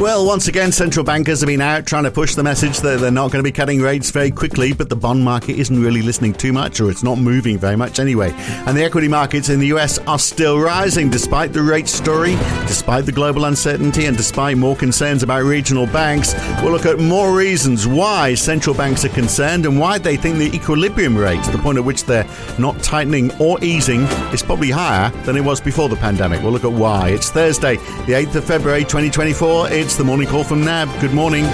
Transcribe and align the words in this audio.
Well, 0.00 0.24
once 0.24 0.46
again, 0.46 0.70
central 0.70 1.04
bankers 1.04 1.40
have 1.40 1.48
been 1.48 1.60
out 1.60 1.84
trying 1.84 2.04
to 2.04 2.12
push 2.12 2.36
the 2.36 2.44
message 2.44 2.78
that 2.82 3.00
they're 3.00 3.10
not 3.10 3.32
going 3.32 3.40
to 3.40 3.42
be 3.42 3.50
cutting 3.50 3.80
rates 3.80 4.12
very 4.12 4.30
quickly, 4.30 4.72
but 4.72 4.88
the 4.88 4.94
bond 4.94 5.24
market 5.24 5.58
isn't 5.58 5.82
really 5.82 6.02
listening 6.02 6.34
too 6.34 6.52
much, 6.52 6.78
or 6.78 6.88
it's 6.88 7.02
not 7.02 7.18
moving 7.18 7.58
very 7.58 7.74
much 7.74 7.98
anyway. 7.98 8.30
And 8.64 8.76
the 8.76 8.84
equity 8.84 9.08
markets 9.08 9.48
in 9.48 9.58
the 9.58 9.66
US 9.66 9.98
are 10.06 10.20
still 10.20 10.60
rising 10.60 11.10
despite 11.10 11.52
the 11.52 11.62
rate 11.62 11.88
story, 11.88 12.36
despite 12.68 13.06
the 13.06 13.12
global 13.12 13.46
uncertainty, 13.46 14.04
and 14.04 14.16
despite 14.16 14.56
more 14.56 14.76
concerns 14.76 15.24
about 15.24 15.42
regional 15.42 15.86
banks. 15.86 16.32
We'll 16.62 16.70
look 16.70 16.86
at 16.86 17.00
more 17.00 17.34
reasons 17.34 17.88
why 17.88 18.34
central 18.34 18.76
banks 18.76 19.04
are 19.04 19.08
concerned 19.08 19.66
and 19.66 19.80
why 19.80 19.98
they 19.98 20.16
think 20.16 20.38
the 20.38 20.54
equilibrium 20.54 21.18
rate, 21.18 21.42
the 21.46 21.58
point 21.58 21.76
at 21.76 21.84
which 21.84 22.04
they're 22.04 22.26
not 22.56 22.80
tightening 22.84 23.32
or 23.40 23.58
easing, 23.64 24.02
is 24.32 24.44
probably 24.44 24.70
higher 24.70 25.10
than 25.24 25.36
it 25.36 25.42
was 25.42 25.60
before 25.60 25.88
the 25.88 25.96
pandemic. 25.96 26.40
We'll 26.40 26.52
look 26.52 26.62
at 26.62 26.70
why. 26.70 27.08
It's 27.08 27.30
Thursday, 27.30 27.78
the 28.06 28.12
8th 28.12 28.36
of 28.36 28.44
February, 28.44 28.82
2024. 28.82 29.70
It's 29.70 29.87
the 29.96 30.04
morning 30.04 30.28
call 30.28 30.44
from 30.44 30.64
NAB. 30.64 31.00
Good 31.00 31.12
morning. 31.12 31.44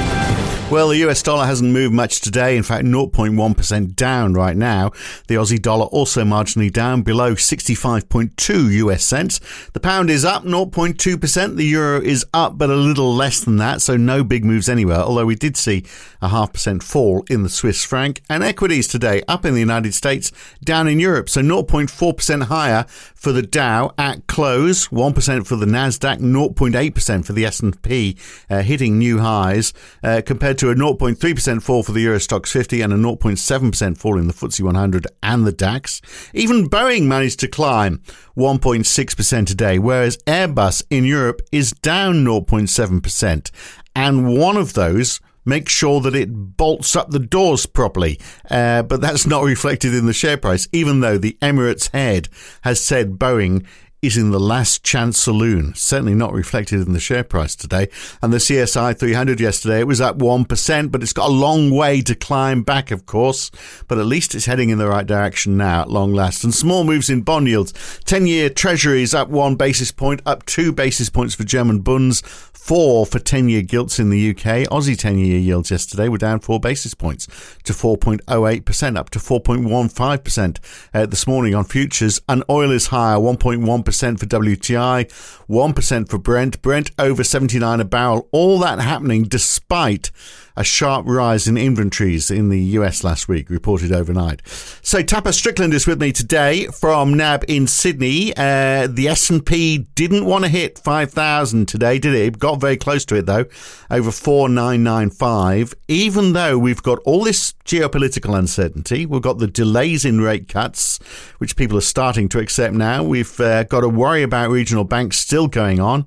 Well, 0.70 0.88
the 0.88 1.08
US 1.08 1.22
dollar 1.22 1.44
hasn't 1.44 1.72
moved 1.72 1.94
much 1.94 2.20
today. 2.20 2.56
In 2.56 2.62
fact, 2.62 2.84
0.1% 2.84 3.94
down 3.94 4.32
right 4.32 4.56
now. 4.56 4.90
The 5.28 5.34
Aussie 5.36 5.60
dollar 5.60 5.84
also 5.86 6.24
marginally 6.24 6.72
down 6.72 7.02
below 7.02 7.34
65.2 7.34 8.70
US 8.72 9.04
cents. 9.04 9.40
The 9.72 9.78
pound 9.78 10.10
is 10.10 10.24
up 10.24 10.42
0.2%. 10.42 11.56
The 11.56 11.64
euro 11.64 12.00
is 12.00 12.24
up, 12.32 12.56
but 12.58 12.70
a 12.70 12.74
little 12.74 13.14
less 13.14 13.40
than 13.40 13.58
that. 13.58 13.82
So 13.82 13.96
no 13.96 14.24
big 14.24 14.44
moves 14.44 14.68
anywhere. 14.68 14.96
Although 14.98 15.26
we 15.26 15.36
did 15.36 15.56
see 15.56 15.84
a 16.22 16.28
half 16.28 16.52
percent 16.54 16.82
fall 16.82 17.24
in 17.28 17.42
the 17.42 17.50
Swiss 17.50 17.84
franc 17.84 18.22
and 18.30 18.42
equities 18.42 18.88
today 18.88 19.22
up 19.28 19.44
in 19.44 19.54
the 19.54 19.60
United 19.60 19.94
States, 19.94 20.32
down 20.64 20.88
in 20.88 20.98
Europe. 20.98 21.28
So 21.28 21.42
0.4% 21.42 22.44
higher 22.44 22.86
for 23.14 23.32
the 23.32 23.42
Dow 23.42 23.92
at 23.98 24.26
close, 24.26 24.88
1% 24.88 25.46
for 25.46 25.56
the 25.56 25.66
Nasdaq, 25.66 26.18
0.8% 26.18 27.24
for 27.24 27.32
the 27.32 27.44
S&P, 27.44 28.16
uh, 28.48 28.62
hitting 28.62 28.98
new 28.98 29.18
highs 29.18 29.72
uh, 30.02 30.22
compared 30.24 30.53
to 30.58 30.70
a 30.70 30.74
0.3% 30.74 31.62
fall 31.62 31.82
for 31.82 31.92
the 31.92 32.00
Euro 32.00 32.18
Stoxx 32.18 32.48
50 32.48 32.80
and 32.82 32.92
a 32.92 32.96
0.7% 32.96 33.98
fall 33.98 34.18
in 34.18 34.26
the 34.26 34.32
FTSE 34.32 34.60
100 34.60 35.06
and 35.22 35.46
the 35.46 35.52
DAX. 35.52 36.00
Even 36.32 36.68
Boeing 36.68 37.04
managed 37.04 37.40
to 37.40 37.48
climb 37.48 38.02
1.6% 38.36 39.46
today, 39.46 39.78
whereas 39.78 40.16
Airbus 40.26 40.82
in 40.90 41.04
Europe 41.04 41.42
is 41.52 41.72
down 41.72 42.24
0.7%. 42.24 43.50
And 43.96 44.38
one 44.38 44.56
of 44.56 44.74
those 44.74 45.20
make 45.44 45.68
sure 45.68 46.00
that 46.00 46.14
it 46.14 46.56
bolts 46.56 46.96
up 46.96 47.10
the 47.10 47.18
doors 47.18 47.66
properly. 47.66 48.18
Uh, 48.50 48.82
but 48.82 49.00
that's 49.00 49.26
not 49.26 49.44
reflected 49.44 49.94
in 49.94 50.06
the 50.06 50.12
share 50.12 50.36
price, 50.36 50.68
even 50.72 51.00
though 51.00 51.18
the 51.18 51.36
Emirates 51.42 51.90
head 51.92 52.28
has 52.62 52.82
said 52.82 53.18
Boeing 53.18 53.64
is 54.06 54.16
in 54.16 54.30
the 54.30 54.40
last 54.40 54.84
chance 54.84 55.18
saloon. 55.18 55.74
Certainly 55.74 56.14
not 56.14 56.32
reflected 56.32 56.86
in 56.86 56.92
the 56.92 57.00
share 57.00 57.24
price 57.24 57.56
today. 57.56 57.88
And 58.20 58.32
the 58.32 58.38
CSI 58.38 58.98
300 58.98 59.40
yesterday, 59.40 59.80
it 59.80 59.86
was 59.86 60.00
up 60.00 60.18
1%, 60.18 60.90
but 60.90 61.02
it's 61.02 61.12
got 61.12 61.28
a 61.28 61.32
long 61.32 61.70
way 61.70 62.02
to 62.02 62.14
climb 62.14 62.62
back, 62.62 62.90
of 62.90 63.06
course. 63.06 63.50
But 63.88 63.98
at 63.98 64.06
least 64.06 64.34
it's 64.34 64.46
heading 64.46 64.68
in 64.68 64.78
the 64.78 64.88
right 64.88 65.06
direction 65.06 65.56
now 65.56 65.82
at 65.82 65.90
long 65.90 66.12
last. 66.12 66.44
And 66.44 66.54
small 66.54 66.84
moves 66.84 67.08
in 67.08 67.22
bond 67.22 67.48
yields. 67.48 67.72
10 68.04 68.26
year 68.26 68.50
treasuries 68.50 69.14
up 69.14 69.28
one 69.28 69.56
basis 69.56 69.90
point, 69.90 70.20
up 70.26 70.44
two 70.44 70.72
basis 70.72 71.08
points 71.08 71.34
for 71.34 71.44
German 71.44 71.80
bunds, 71.80 72.20
four 72.20 73.06
for 73.06 73.18
10 73.18 73.48
year 73.48 73.62
gilts 73.62 73.98
in 73.98 74.10
the 74.10 74.30
UK. 74.30 74.68
Aussie 74.68 74.98
10 74.98 75.18
year 75.18 75.38
yields 75.38 75.70
yesterday 75.70 76.08
were 76.08 76.18
down 76.18 76.40
four 76.40 76.60
basis 76.60 76.94
points 76.94 77.26
to 77.64 77.72
4.08%, 77.72 78.96
up 78.96 79.10
to 79.10 79.18
4.15% 79.18 80.58
uh, 80.92 81.06
this 81.06 81.26
morning 81.26 81.54
on 81.54 81.64
futures. 81.64 82.20
And 82.28 82.42
oil 82.50 82.70
is 82.70 82.88
higher, 82.88 83.16
1.1% 83.16 83.93
for 84.18 84.26
WTI, 84.26 85.06
1% 85.48 86.08
for 86.08 86.18
Brent, 86.18 86.62
Brent 86.62 86.90
over 86.98 87.24
79 87.24 87.80
a 87.80 87.84
barrel. 87.84 88.28
All 88.32 88.58
that 88.58 88.80
happening 88.80 89.24
despite 89.24 90.10
a 90.56 90.64
sharp 90.64 91.06
rise 91.06 91.48
in 91.48 91.56
inventories 91.56 92.30
in 92.30 92.48
the 92.48 92.60
US 92.60 93.02
last 93.02 93.28
week, 93.28 93.50
reported 93.50 93.92
overnight. 93.92 94.40
So 94.82 95.02
Tapas 95.02 95.34
Strickland 95.34 95.74
is 95.74 95.86
with 95.86 96.00
me 96.00 96.12
today 96.12 96.66
from 96.66 97.14
NAB 97.14 97.44
in 97.48 97.66
Sydney. 97.66 98.32
Uh, 98.36 98.86
the 98.88 99.08
S&P 99.08 99.78
didn't 99.94 100.24
want 100.24 100.44
to 100.44 100.50
hit 100.50 100.78
5,000 100.78 101.66
today, 101.66 101.98
did 101.98 102.14
it? 102.14 102.38
Got 102.38 102.60
very 102.60 102.76
close 102.76 103.04
to 103.06 103.16
it 103.16 103.26
though, 103.26 103.46
over 103.90 104.12
4,995. 104.12 105.74
Even 105.88 106.32
though 106.32 106.58
we've 106.58 106.82
got 106.82 106.98
all 107.00 107.24
this 107.24 107.54
geopolitical 107.64 108.38
uncertainty, 108.38 109.06
we've 109.06 109.22
got 109.22 109.38
the 109.38 109.46
delays 109.46 110.04
in 110.04 110.20
rate 110.20 110.48
cuts, 110.48 110.98
which 111.38 111.56
people 111.56 111.76
are 111.78 111.82
starting 111.82 112.28
to 112.28 112.38
accept 112.38 112.74
now. 112.74 113.02
We've 113.02 113.40
uh, 113.40 113.64
got 113.64 113.80
to 113.80 113.88
worry 113.88 114.22
about 114.22 114.50
regional 114.50 114.84
banks 114.84 115.18
still 115.18 115.48
going 115.48 115.80
on. 115.80 116.06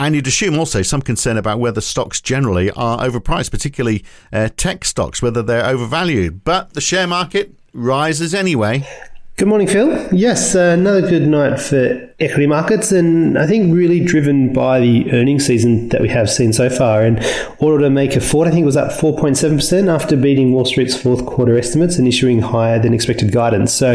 And 0.00 0.14
you'd 0.14 0.26
assume 0.26 0.58
also 0.58 0.80
some 0.80 1.02
concern 1.02 1.36
about 1.36 1.60
whether 1.60 1.82
stocks 1.82 2.22
generally 2.22 2.70
are 2.70 3.06
overpriced, 3.06 3.50
particularly 3.50 4.02
uh, 4.32 4.48
tech 4.56 4.86
stocks, 4.86 5.20
whether 5.20 5.42
they're 5.42 5.66
overvalued. 5.66 6.42
But 6.42 6.72
the 6.72 6.80
share 6.80 7.06
market 7.06 7.52
rises 7.74 8.32
anyway. 8.32 8.88
Good 9.36 9.48
morning, 9.48 9.66
Phil. 9.68 10.08
Yes, 10.10 10.54
uh, 10.54 10.74
another 10.78 11.02
good 11.02 11.28
night 11.28 11.60
for 11.60 12.14
equity 12.18 12.46
markets, 12.46 12.92
and 12.92 13.38
I 13.38 13.46
think 13.46 13.74
really 13.74 14.00
driven 14.02 14.54
by 14.54 14.80
the 14.80 15.12
earnings 15.12 15.44
season 15.44 15.90
that 15.90 16.00
we 16.00 16.08
have 16.08 16.30
seen 16.30 16.54
so 16.54 16.70
far. 16.70 17.02
And 17.02 17.18
Automaker 17.58 18.22
Ford, 18.22 18.48
I 18.48 18.52
think, 18.52 18.64
was 18.64 18.78
up 18.78 18.92
4.7% 18.92 19.94
after 19.94 20.16
beating 20.16 20.54
Wall 20.54 20.64
Street's 20.64 20.98
fourth 20.98 21.26
quarter 21.26 21.58
estimates 21.58 21.98
and 21.98 22.08
issuing 22.08 22.40
higher 22.40 22.78
than 22.78 22.94
expected 22.94 23.32
guidance. 23.32 23.74
So, 23.74 23.92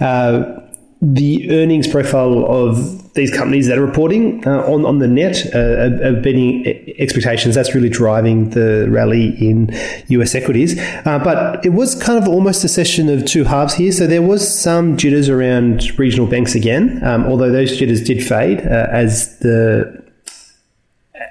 uh, 0.00 0.60
the 1.00 1.50
earnings 1.50 1.88
profile 1.88 2.44
of 2.44 3.05
these 3.16 3.34
companies 3.34 3.66
that 3.66 3.78
are 3.78 3.84
reporting 3.84 4.46
uh, 4.46 4.62
on, 4.66 4.86
on 4.86 4.98
the 4.98 5.08
net 5.08 5.36
uh, 5.54 6.06
are, 6.06 6.20
beating 6.20 6.66
expectations. 6.98 7.54
That's 7.54 7.74
really 7.74 7.88
driving 7.88 8.50
the 8.50 8.86
rally 8.88 9.30
in 9.44 9.74
US 10.08 10.34
equities. 10.34 10.78
Uh, 10.78 11.18
but 11.22 11.64
it 11.64 11.70
was 11.70 11.94
kind 12.00 12.22
of 12.22 12.28
almost 12.28 12.62
a 12.64 12.68
session 12.68 13.08
of 13.08 13.24
two 13.24 13.44
halves 13.44 13.74
here. 13.74 13.92
So 13.92 14.06
there 14.06 14.22
was 14.22 14.46
some 14.46 14.96
jitters 14.96 15.28
around 15.28 15.98
regional 15.98 16.26
banks 16.26 16.54
again, 16.54 17.02
um, 17.04 17.24
although 17.24 17.50
those 17.50 17.76
jitters 17.76 18.02
did 18.02 18.24
fade 18.24 18.60
uh, 18.60 18.86
as 18.90 19.38
the 19.40 20.04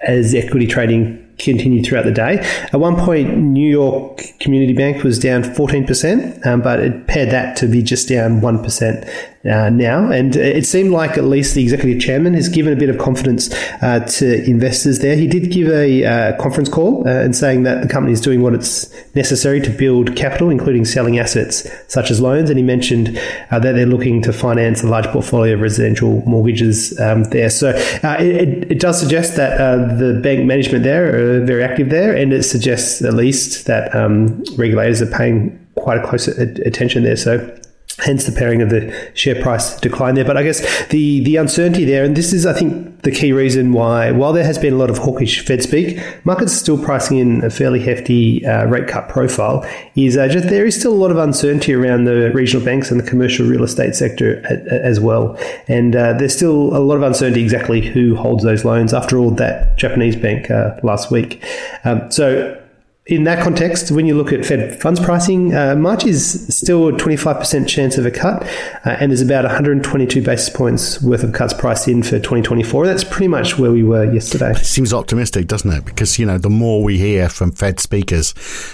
as 0.04 0.36
equity 0.36 0.68
trading 0.68 1.22
continued 1.38 1.86
throughout 1.86 2.06
the 2.06 2.12
day. 2.12 2.38
At 2.72 2.80
one 2.80 2.96
point, 2.96 3.38
New 3.38 3.70
York 3.70 4.22
Community 4.40 4.74
Bank 4.74 5.04
was 5.04 5.20
down 5.20 5.44
14%, 5.44 6.46
um, 6.46 6.62
but 6.62 6.80
it 6.80 7.08
pared 7.08 7.32
that 7.32 7.58
to 7.58 7.68
be 7.68 7.82
just 7.82 8.08
down 8.08 8.42
1% 8.42 9.35
uh, 9.46 9.70
now. 9.70 10.12
And 10.12 10.36
it 10.36 10.66
seemed 10.66 10.92
like 10.92 11.18
at 11.18 11.24
least 11.24 11.56
the 11.56 11.64
executive 11.64 12.02
chairman 12.02 12.34
has 12.34 12.50
given 12.50 12.74
a 12.74 12.76
bit 12.76 12.90
of 12.90 12.98
confidence 12.98 13.54
uh, 13.82 14.00
to 14.00 14.44
investors 14.46 15.00
there. 15.00 15.16
He 15.16 15.28
did 15.28 15.52
give 15.52 15.70
a 15.70 16.06
uh, 16.06 16.42
conference 16.42 16.70
call 16.70 17.08
uh, 17.08 17.12
and 17.12 17.36
saying 17.36 17.64
that 17.64 17.82
the 17.82 17.88
company 17.88 18.14
is 18.14 18.22
doing 18.22 18.42
what 18.42 18.54
it's 18.54 18.92
necessary 19.16 19.62
to 19.62 19.70
build 19.70 20.16
capital, 20.16 20.50
including 20.50 20.86
selling 20.86 21.20
assets 21.20 21.68
such 21.88 22.12
as 22.12 22.20
loans. 22.20 22.50
And 22.50 22.58
he 22.58 22.64
mentioned 22.64 23.18
uh, 23.52 23.60
that 23.60 23.74
they're 23.74 23.86
looking 23.86 24.22
to 24.24 24.34
finance 24.34 24.84
a 24.84 24.88
large 24.88 25.08
portfolio 25.08 25.54
of 25.54 25.62
residential 25.62 26.22
mortgages 26.26 27.00
um, 27.00 27.26
there. 27.26 27.50
So 27.50 27.70
it, 27.70 28.72
it, 28.72 28.80
does 28.80 29.00
suggest 29.00 29.36
that 29.38 29.58
the 29.98 30.20
bank 30.22 30.46
management 30.46 30.84
there 30.84 31.40
are 31.40 31.46
very 31.46 31.64
active 31.64 31.90
there, 31.90 32.16
and 32.16 32.34
it 32.34 32.44
suggests 32.44 33.02
at 33.02 33.14
least 33.14 33.66
that 33.66 33.96
um, 33.96 34.44
regulators 34.58 35.02
are 35.02 35.08
paying 35.08 35.60
quite 35.76 35.98
a 35.98 36.08
close 36.08 36.28
attention 36.28 37.04
there. 37.04 37.16
So 37.16 37.58
hence 38.00 38.26
the 38.26 38.32
paring 38.32 38.62
of 38.62 38.70
the 38.70 38.94
share 39.14 39.42
price 39.42 39.80
decline 39.80 40.16
there. 40.16 40.26
But 40.26 40.38
I 40.38 40.44
guess 40.44 40.88
the 40.88 41.24
the 41.24 41.38
uncertainty 41.38 41.86
there, 41.86 42.04
and 42.04 42.16
this 42.16 42.34
is, 42.34 42.46
I 42.46 42.54
think, 42.54 43.02
the 43.04 43.12
key 43.12 43.32
reason 43.32 43.72
why, 43.72 44.12
while 44.12 44.34
there 44.34 44.44
has 44.44 44.58
been 44.58 44.74
a 44.74 44.78
lot 44.78 44.90
of 44.90 44.98
hawkish 44.98 45.46
Fed 45.46 45.64
speak, 45.64 46.00
markets 46.26 46.54
are 46.54 46.58
still 46.58 46.84
pricing 46.84 47.18
in 47.18 47.44
a 47.44 47.50
fairly 47.50 47.80
hefty 47.80 48.46
uh, 48.46 48.66
rate 48.66 48.88
cut 48.88 49.08
profile. 49.08 49.66
Is 49.96 50.18
uh, 50.18 50.28
just 50.28 50.50
there 50.50 50.66
is 50.66 50.78
still 50.78 50.94
a 50.94 50.96
lot 50.96 51.12
of 51.12 51.18
uncertainty 51.18 51.74
around 51.74 52.04
the 52.04 52.32
regional 52.34 52.66
banks 52.66 52.92
and 52.92 53.00
the 53.00 53.10
commercial 53.10 53.46
real 53.48 53.64
estate 53.64 53.96
sector 53.96 54.46
as 54.70 55.00
well, 55.00 55.38
and 55.68 55.96
uh, 55.96 56.14
there's 56.14 56.36
still 56.36 56.76
a 56.76 56.80
lot 56.80 56.96
of 56.96 57.04
uncertainty 57.04 57.44
exactly 57.44 57.82
who 57.82 58.16
holds 58.16 58.44
those 58.44 58.66
loans. 58.66 58.94
After 58.94 59.18
all, 59.18 59.32
that 59.32 59.78
Japanese 59.78 60.16
bank 60.16 60.52
uh, 60.52 60.76
last 60.84 61.12
week, 61.12 61.44
um, 61.86 62.12
so 62.12 62.62
in 63.08 63.24
that 63.26 63.44
context, 63.44 63.92
when 63.92 64.08
you 64.08 64.16
look 64.16 64.34
at 64.34 64.44
Fed 64.44 64.82
funds 64.82 65.00
pricing, 65.00 65.54
uh, 65.54 65.76
March 65.76 66.06
is 66.06 66.48
still 66.56 66.88
a 66.88 66.92
25% 66.92 67.68
chance 67.68 68.00
of 68.00 68.06
a 68.06 68.10
cut, 68.10 68.42
uh, 68.84 68.98
and 69.00 69.12
there's 69.12 69.22
about 69.22 69.44
122 69.44 70.24
basis 70.24 70.50
points 70.50 71.00
worth 71.04 71.24
of 71.24 71.32
cuts 71.32 71.54
priced 71.54 71.88
in 71.88 72.02
for 72.02 72.18
2024. 72.18 72.88
That's 72.88 73.04
pretty 73.04 73.28
much 73.28 73.60
where 73.60 73.72
we 73.72 73.84
were 73.84 74.12
yesterday. 74.12 74.52
It 74.52 74.66
seems 74.66 74.92
optimistic, 74.92 75.46
doesn't 75.46 75.72
it? 75.72 75.86
Because, 75.86 76.18
you 76.18 76.26
know, 76.26 76.40
the 76.40 76.50
more 76.50 76.84
we 76.84 76.98
hear 76.98 77.30
from 77.30 77.52
Fed 77.52 77.80
speakers, 77.80 78.34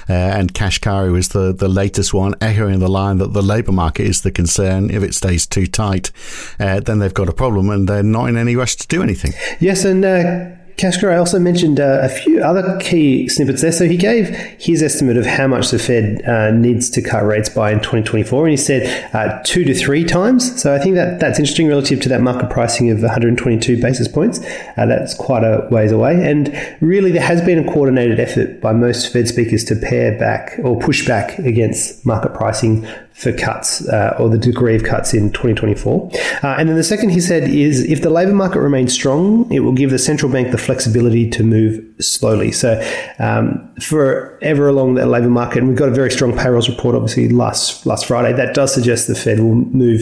uh, 0.10 0.14
and 0.14 0.54
Kashkari 0.54 1.12
was 1.12 1.30
the, 1.30 1.52
the 1.52 1.68
latest 1.68 2.14
one, 2.14 2.34
echoing 2.40 2.80
the 2.80 2.90
line 2.90 3.18
that 3.18 3.34
the 3.34 3.42
labour 3.42 3.74
market 3.74 4.06
is 4.06 4.22
the 4.22 4.32
concern. 4.32 4.90
If 4.90 5.04
it 5.04 5.14
stays 5.14 5.46
too 5.46 5.68
tight, 5.68 6.10
uh, 6.58 6.80
then 6.80 7.00
they've 7.00 7.14
got 7.14 7.28
a 7.28 7.34
problem 7.34 7.70
and 7.70 7.90
they're 7.90 8.02
not 8.02 8.30
in 8.30 8.38
any 8.38 8.56
rush 8.56 8.78
to 8.78 8.88
do 8.88 9.04
anything. 9.04 9.34
Yes, 9.60 9.84
and 9.84 10.61
Kashkari 10.78 11.18
also 11.18 11.40
mentioned 11.40 11.80
uh, 11.80 12.00
a 12.02 12.10
few 12.10 12.42
other 12.42 12.78
key 12.80 13.28
snippets 13.28 13.62
there. 13.62 13.72
So 13.72 13.86
he 13.86 13.98
gave 13.98 14.30
his 14.60 14.82
estimate 14.82 15.18
of 15.18 15.26
how 15.26 15.48
much 15.48 15.72
the 15.72 15.80
Fed 15.80 16.24
uh, 16.26 16.52
needs 16.52 16.90
to 16.92 17.02
cut 17.02 17.26
rates 17.26 17.50
by 17.50 17.72
in 17.72 17.80
2024, 17.80 18.46
and 18.46 18.52
he 18.52 18.58
said 18.58 19.16
uh, 19.16 19.42
two 19.44 19.64
to 19.64 19.74
three 19.74 20.04
times. 20.04 20.62
So 20.62 20.74
I 20.74 20.80
think 20.80 20.96
that 20.96 21.20
that's 21.20 21.40
interesting 21.40 21.68
relative 21.68 22.02
to 22.02 22.10
that 22.10 22.22
market 22.22 22.50
pricing 22.50 22.90
of 22.90 23.02
122 23.02 23.82
basis 23.82 24.08
points. 24.08 24.40
Uh, 24.78 24.86
that's 24.86 25.14
quite 25.14 25.44
a 25.44 25.68
ways 25.72 25.92
away, 25.92 26.30
and 26.30 26.50
really 26.82 27.12
there 27.12 27.22
has 27.22 27.42
been 27.42 27.60
a 27.60 27.72
coordinated 27.72 28.20
effort 28.20 28.62
by 28.62 28.74
most 28.74 29.12
Fed 29.14 29.28
speakers 29.28 29.64
to 29.66 29.76
pare 29.76 30.18
back 30.18 30.60
or 30.64 30.80
push 30.80 31.08
back 31.08 31.38
against 31.40 32.06
market 32.06 32.34
pricing 32.34 32.88
for 33.22 33.32
cuts 33.32 33.88
uh, 33.88 34.16
or 34.18 34.30
the 34.30 34.38
degree 34.38 34.76
of 34.76 34.84
cuts 34.84 35.14
in 35.14 35.32
2024. 35.32 36.10
Uh, 36.42 36.56
and 36.58 36.68
then 36.68 36.76
the 36.76 36.84
second 36.84 37.10
he 37.10 37.20
said 37.20 37.44
is 37.44 37.84
if 37.84 38.02
the 38.02 38.10
labour 38.10 38.34
market 38.34 38.60
remains 38.60 38.92
strong, 38.94 39.52
it 39.52 39.60
will 39.60 39.74
give 39.74 39.92
the 39.92 40.00
central 40.00 40.32
bank 40.32 40.50
the 40.52 40.58
flexibility 40.58 41.30
to 41.30 41.44
move 41.44 41.86
slowly. 42.00 42.52
So 42.52 42.82
um, 43.20 43.76
forever 43.80 44.68
along 44.68 44.96
that 44.96 45.06
labour 45.06 45.30
market, 45.30 45.60
and 45.60 45.68
we've 45.68 45.78
got 45.78 45.90
a 45.90 45.94
very 45.94 46.10
strong 46.10 46.36
payrolls 46.36 46.68
report 46.68 46.96
obviously 46.96 47.30
last 47.30 47.86
last 47.86 48.08
Friday, 48.08 48.34
that 48.34 48.56
does 48.56 48.74
suggest 48.74 49.08
the 49.08 49.14
Fed 49.14 49.40
will 49.40 49.54
move 49.54 50.02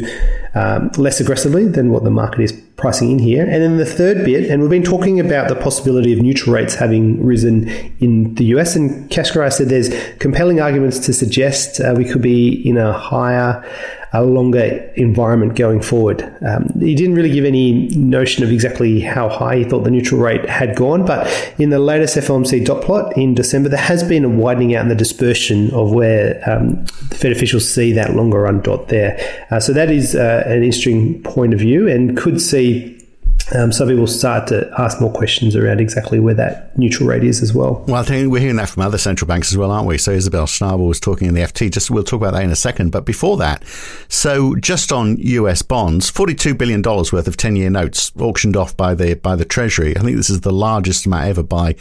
um, 0.56 0.90
less 0.98 1.20
aggressively 1.20 1.68
than 1.68 1.92
what 1.92 2.06
the 2.06 2.10
market 2.10 2.40
is 2.40 2.54
pricing 2.80 3.12
in 3.12 3.20
here. 3.20 3.44
And 3.44 3.62
then 3.62 3.78
the 3.78 3.86
third 3.86 4.26
bit, 4.26 4.50
and 4.50 4.62
we've 4.62 4.70
been 4.70 4.84
talking 4.84 5.20
about 5.20 5.50
the 5.50 5.56
possibility 5.56 6.14
of 6.14 6.20
neutral 6.20 6.56
rates 6.56 6.76
having 6.76 7.24
risen 7.24 7.68
in 8.00 8.34
the 8.36 8.46
US, 8.46 8.76
and 8.76 9.10
Kashkari 9.10 9.52
said 9.52 9.70
there's 9.70 9.90
compelling 10.20 10.60
arguments 10.62 11.00
to 11.00 11.14
suggest 11.14 11.80
uh, 11.80 11.94
we 11.98 12.06
could 12.06 12.22
be 12.22 12.68
in 12.68 12.78
a 12.78 12.94
higher 12.94 13.64
a 14.14 14.24
longer 14.24 14.92
environment 14.96 15.56
going 15.56 15.82
forward. 15.82 16.24
Um, 16.42 16.68
he 16.80 16.96
didn't 16.96 17.16
really 17.16 17.32
give 17.32 17.46
any 17.46 17.90
notion 17.90 18.44
of 18.44 18.52
exactly 18.52 19.00
how 19.00 19.30
high 19.30 19.58
he 19.58 19.64
thought 19.64 19.84
the 19.84 19.92
neutral 19.92 20.20
rate 20.20 20.48
had 20.50 20.76
gone, 20.76 21.06
but 21.06 21.28
in 21.60 21.70
the 21.70 21.80
latest 21.80 22.18
FOMC 22.18 22.66
dot 22.66 22.84
plot 22.84 23.16
in 23.16 23.36
December, 23.36 23.70
there 23.70 23.80
has 23.80 24.04
been 24.04 24.26
a 24.26 24.30
widening 24.30 24.76
out 24.76 24.84
in 24.84 24.90
the 24.90 24.96
dispersion 24.96 25.72
of 25.72 25.92
where 25.92 26.42
um, 26.50 26.86
the 27.10 27.16
Fed 27.16 27.32
officials 27.32 27.72
see 27.72 27.92
that 27.94 28.16
longer 28.16 28.42
run 28.42 28.62
dot 28.62 28.88
there. 28.88 29.20
Uh, 29.52 29.60
so 29.60 29.74
that 29.74 29.92
is 29.92 30.16
uh, 30.16 30.44
an 30.46 30.64
interesting 30.64 31.22
point 31.24 31.54
of 31.54 31.60
view 31.60 31.88
and 31.88 32.18
could 32.18 32.42
see 32.42 32.99
um, 33.56 33.72
so 33.72 33.88
people 33.88 34.08
start 34.08 34.48
to 34.48 34.70
ask 34.78 35.02
more 35.02 35.12
questions 35.12 35.56
around 35.56 35.80
exactly 35.80 36.20
where 36.20 36.34
that 36.36 36.78
neutral 36.78 37.10
rate 37.10 37.24
is 37.24 37.42
as 37.42 37.54
well. 37.54 37.84
Well, 37.88 37.96
I 37.96 38.04
think 38.04 38.32
we're 38.32 38.42
hearing 38.42 38.58
that 38.58 38.70
from 38.70 38.84
other 38.84 38.98
central 38.98 39.28
banks 39.28 39.52
as 39.52 39.58
well, 39.58 39.72
aren't 39.72 39.88
we? 39.88 39.98
So 39.98 40.12
Isabel 40.12 40.46
Schnabel 40.46 40.88
was 40.88 41.00
talking 41.00 41.28
in 41.28 41.34
the 41.34 41.42
FT. 41.42 41.72
Just 41.72 41.90
we'll 41.90 42.04
talk 42.04 42.22
about 42.22 42.34
that 42.34 42.44
in 42.44 42.52
a 42.52 42.56
second. 42.56 42.92
But 42.92 43.06
before 43.06 43.38
that, 43.38 43.64
so 44.08 44.56
just 44.56 44.92
on 44.92 45.18
US 45.18 45.62
bonds, 45.62 46.10
forty-two 46.10 46.54
billion 46.56 46.82
dollars 46.82 47.12
worth 47.12 47.28
of 47.28 47.38
ten-year 47.38 47.70
notes 47.70 48.12
auctioned 48.20 48.56
off 48.56 48.76
by 48.78 48.94
the 48.94 49.16
by 49.16 49.36
the 49.36 49.46
Treasury. 49.46 49.98
I 49.98 50.02
think 50.02 50.18
this 50.18 50.30
is 50.30 50.42
the 50.42 50.54
largest 50.54 51.06
amount 51.06 51.28
ever 51.28 51.44
by 51.44 51.76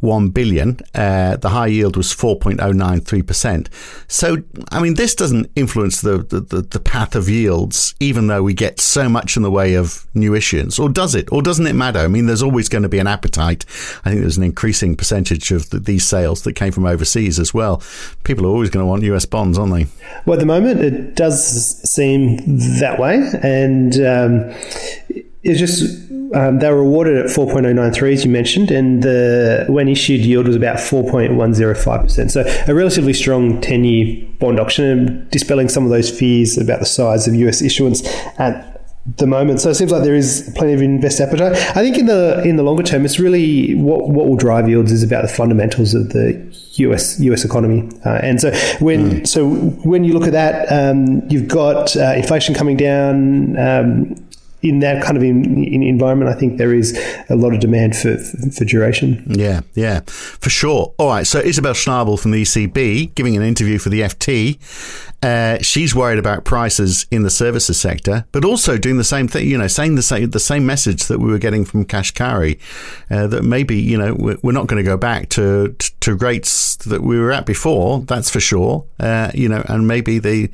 1 0.00 0.30
billion. 0.30 0.78
Uh, 0.94 1.36
the 1.36 1.50
high 1.50 1.66
yield 1.66 1.96
was 1.96 2.14
4.093%. 2.14 3.68
So, 4.08 4.38
I 4.70 4.80
mean, 4.80 4.94
this 4.94 5.14
doesn't 5.14 5.50
influence 5.56 6.00
the, 6.00 6.18
the, 6.18 6.62
the, 6.62 6.78
path 6.80 7.14
of 7.14 7.28
yields, 7.28 7.94
even 8.00 8.28
though 8.28 8.42
we 8.42 8.54
get 8.54 8.80
so 8.80 9.08
much 9.08 9.36
in 9.36 9.42
the 9.42 9.50
way 9.50 9.74
of 9.74 10.06
new 10.14 10.34
issuance. 10.34 10.78
Or 10.78 10.88
does 10.88 11.14
it? 11.14 11.30
Or 11.32 11.42
doesn't 11.42 11.66
it 11.66 11.74
matter? 11.74 11.98
I 11.98 12.08
mean, 12.08 12.26
there's 12.26 12.42
always 12.42 12.68
going 12.68 12.82
to 12.82 12.88
be 12.88 12.98
an 12.98 13.06
appetite. 13.06 13.64
I 14.04 14.10
think 14.10 14.22
there's 14.22 14.38
an 14.38 14.42
increasing 14.44 14.96
percentage 14.96 15.50
of 15.50 15.70
the, 15.70 15.78
these 15.78 16.06
sales 16.06 16.42
that 16.42 16.54
came 16.54 16.72
from 16.72 16.86
overseas 16.86 17.38
as 17.38 17.52
well. 17.52 17.82
People 18.24 18.46
are 18.46 18.50
always 18.50 18.70
going 18.70 18.82
to 18.82 18.88
want 18.88 19.02
US 19.02 19.26
bonds, 19.26 19.58
aren't 19.58 19.74
they? 19.74 19.86
Well, 20.24 20.34
at 20.34 20.40
the 20.40 20.46
moment, 20.46 20.80
it 20.80 21.14
does 21.14 21.80
seem 21.88 22.36
that 22.78 22.98
way. 22.98 23.28
And 23.42 23.94
um, 24.00 25.27
it's 25.48 25.58
just 25.58 26.08
um, 26.34 26.58
they 26.58 26.70
were 26.70 26.80
awarded 26.80 27.16
at 27.16 27.26
4.093, 27.26 28.12
as 28.12 28.24
you 28.24 28.30
mentioned, 28.30 28.70
and 28.70 29.02
the 29.02 29.64
when 29.68 29.88
issued 29.88 30.20
yield 30.20 30.46
was 30.46 30.56
about 30.56 30.76
4.105%. 30.76 32.30
So 32.30 32.44
a 32.66 32.74
relatively 32.74 33.14
strong 33.14 33.60
10 33.60 33.84
year 33.84 34.28
bond 34.38 34.60
auction, 34.60 35.26
dispelling 35.30 35.68
some 35.68 35.84
of 35.84 35.90
those 35.90 36.10
fears 36.10 36.58
about 36.58 36.80
the 36.80 36.86
size 36.86 37.26
of 37.26 37.34
US 37.34 37.62
issuance 37.62 38.06
at 38.38 38.68
the 39.16 39.26
moment. 39.26 39.60
So 39.60 39.70
it 39.70 39.74
seems 39.74 39.90
like 39.90 40.02
there 40.02 40.14
is 40.14 40.52
plenty 40.54 40.74
of 40.74 40.82
investor 40.82 41.24
appetite. 41.24 41.52
I 41.74 41.80
think 41.80 41.96
in 41.96 42.06
the 42.06 42.42
in 42.44 42.56
the 42.56 42.62
longer 42.62 42.82
term, 42.82 43.04
it's 43.06 43.18
really 43.18 43.74
what 43.74 44.10
what 44.10 44.26
will 44.26 44.36
drive 44.36 44.68
yields 44.68 44.92
is 44.92 45.02
about 45.02 45.22
the 45.22 45.28
fundamentals 45.28 45.94
of 45.94 46.10
the 46.10 46.34
US 46.74 47.18
US 47.20 47.44
economy. 47.44 47.88
Uh, 48.04 48.20
and 48.22 48.40
so 48.40 48.50
when 48.80 49.10
mm. 49.10 49.26
so 49.26 49.48
when 49.48 50.04
you 50.04 50.12
look 50.12 50.26
at 50.26 50.32
that, 50.32 50.70
um, 50.70 51.26
you've 51.30 51.48
got 51.48 51.96
uh, 51.96 52.12
inflation 52.16 52.54
coming 52.54 52.76
down. 52.76 53.56
Um, 53.58 54.27
in 54.62 54.80
that 54.80 55.04
kind 55.04 55.16
of 55.16 55.22
in, 55.22 55.64
in 55.64 55.82
environment, 55.82 56.30
I 56.30 56.34
think 56.34 56.58
there 56.58 56.74
is 56.74 56.98
a 57.28 57.36
lot 57.36 57.54
of 57.54 57.60
demand 57.60 57.96
for, 57.96 58.18
for, 58.18 58.50
for, 58.50 58.64
duration. 58.64 59.24
Yeah, 59.28 59.60
yeah, 59.74 60.00
for 60.06 60.50
sure. 60.50 60.94
All 60.98 61.08
right, 61.08 61.26
so 61.26 61.38
Isabel 61.38 61.74
Schnabel 61.74 62.18
from 62.18 62.32
the 62.32 62.42
ECB 62.42 63.14
giving 63.14 63.36
an 63.36 63.42
interview 63.42 63.78
for 63.78 63.88
the 63.88 64.00
FT. 64.00 64.58
Uh, 65.20 65.58
she's 65.60 65.94
worried 65.94 66.18
about 66.18 66.44
prices 66.44 67.06
in 67.10 67.22
the 67.24 67.30
services 67.30 67.80
sector, 67.80 68.24
but 68.30 68.44
also 68.44 68.78
doing 68.78 68.98
the 68.98 69.04
same 69.04 69.26
thing. 69.26 69.48
You 69.48 69.58
know, 69.58 69.66
saying 69.66 69.96
the 69.96 70.02
same 70.02 70.30
the 70.30 70.40
same 70.40 70.64
message 70.64 71.06
that 71.06 71.18
we 71.18 71.30
were 71.30 71.38
getting 71.38 71.64
from 71.64 71.84
Kashkari, 71.84 72.58
uh, 73.10 73.26
that 73.26 73.42
maybe 73.42 73.76
you 73.76 73.98
know 73.98 74.14
we're 74.14 74.52
not 74.52 74.68
going 74.68 74.82
to 74.82 74.88
go 74.88 74.96
back 74.96 75.28
to, 75.30 75.74
to 76.00 76.14
rates 76.14 76.76
that 76.76 77.02
we 77.02 77.18
were 77.18 77.32
at 77.32 77.46
before. 77.46 78.00
That's 78.00 78.30
for 78.30 78.38
sure. 78.38 78.84
Uh, 79.00 79.32
you 79.34 79.48
know, 79.48 79.64
and 79.68 79.88
maybe 79.88 80.20
the 80.20 80.50